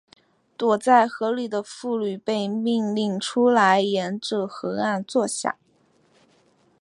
[0.57, 5.57] 躲在河里的妇女被命令出来沿着河岸坐下。